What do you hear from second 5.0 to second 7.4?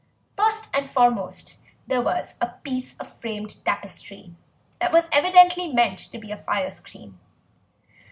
evidently meant to be a fire screen.